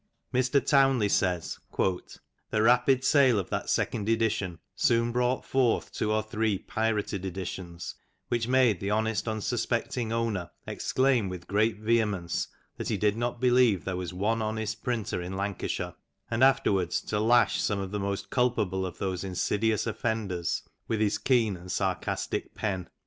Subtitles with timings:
[0.33, 0.59] Mr.
[0.59, 2.17] Tovvnley says:^'
[2.49, 7.93] The rapid sale of that second ''edition soon brought forth two or three pirated editions,
[8.27, 13.85] which'' made the honest unsuspecting owner exclaim with great vehemence,'' that he did not believe
[13.85, 15.93] there was one honest printer in Lanca'' shire,
[16.31, 21.19] and afterwards to lash some of the most culpable of those'' insidious offenders with his
[21.19, 22.89] keen and sarcastic pen.